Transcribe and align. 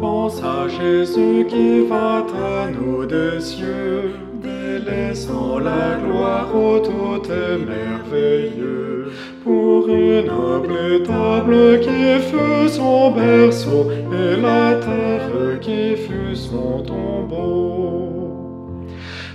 pense 0.00 0.42
à 0.42 0.68
Jésus 0.68 1.46
qui 1.48 1.86
va 1.86 2.18
à 2.18 2.70
nous 2.70 3.06
des 3.06 3.40
cieux, 3.40 4.14
délaissant 4.42 5.58
la 5.58 5.98
gloire 6.04 6.54
ô 6.54 6.78
toute 6.80 7.30
merveilleux, 7.30 9.12
pour 9.42 9.88
une 9.88 10.26
noble 10.26 11.02
table 11.04 11.80
qui 11.80 12.20
fut 12.28 12.68
son 12.68 13.12
berceau 13.12 13.90
et 14.12 14.40
la 14.40 14.74
terre 14.74 15.60
qui 15.60 15.96
fut 15.96 16.36
son 16.36 16.82
tombeau. 16.82 18.10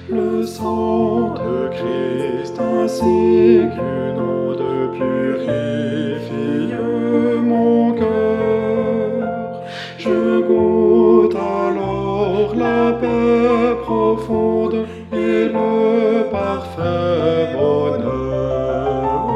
Le 0.09 0.43
sang 0.45 1.35
de 1.35 1.69
Christ 1.69 2.59
ainsi 2.59 3.61
qu'une 3.73 4.08
profonde 13.83 14.87
et 15.13 15.49
le 15.49 16.29
parfait 16.29 17.53
bonheur. 17.53 19.29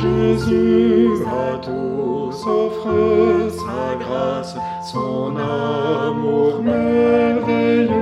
Jésus 0.00 1.08
à 1.26 1.58
tous 1.58 2.46
offre 2.46 3.50
sa 3.50 3.96
grâce, 4.02 4.56
son 4.92 5.36
amour 5.36 6.62
merveilleux, 6.62 7.92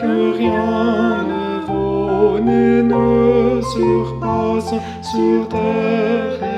que 0.00 0.36
rien 0.36 1.24
ne 1.32 1.46
vaut 1.66 2.38
ni 2.40 2.82
ne 2.82 3.60
surpasse 3.62 4.74
sur 5.02 5.48
terre 5.48 6.49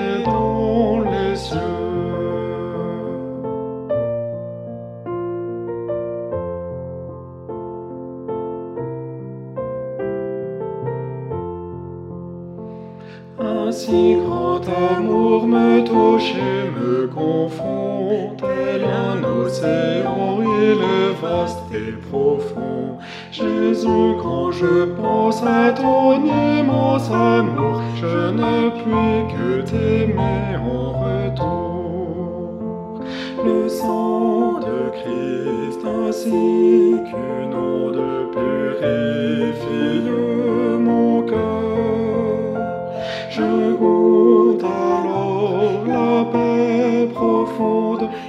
Un 13.41 13.73
si 13.73 14.17
grand 14.17 14.61
amour 14.95 15.47
me 15.47 15.83
touche 15.85 16.35
et 16.35 16.69
me 16.71 17.07
confond, 17.07 18.37
tel 18.37 18.85
un 18.85 19.25
océan, 19.25 20.39
il 20.43 20.79
vaste 21.23 21.59
et 21.73 21.93
profond. 22.11 22.99
Jésus, 23.31 24.17
quand 24.23 24.53
je 24.53 24.85
pense 25.01 25.43
à 25.43 25.73
ton 25.73 26.23
immense 26.25 27.11
amour, 27.11 27.81
je 27.97 28.33
ne 28.33 28.69
puis 28.69 29.35
que 29.35 29.63
t'aimer 29.63 30.57
en. 30.57 31.12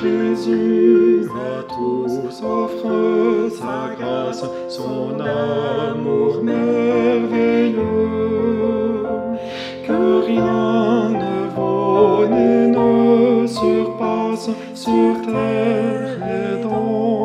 Jésus 0.00 1.28
à 1.34 1.62
tous 1.64 2.42
offre 2.44 3.50
sa 3.58 3.94
grâce, 3.98 4.44
son 4.68 5.18
amour 5.20 6.42
merveilleux. 6.42 7.86
Que 9.86 10.26
rien 10.26 11.08
ne 11.10 11.48
vaut 11.54 12.24
et 12.24 12.68
ne 12.68 13.46
surpasse 13.46 14.50
sur 14.74 15.22
terre 15.26 16.18
et 16.22 16.62
dans 16.62 17.17